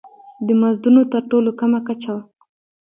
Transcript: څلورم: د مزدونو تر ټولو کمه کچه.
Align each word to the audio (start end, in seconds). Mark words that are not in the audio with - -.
څلورم: 0.03 0.45
د 0.47 0.49
مزدونو 0.61 1.01
تر 1.11 1.23
ټولو 1.31 1.49
کمه 1.59 1.79
کچه. 1.87 2.13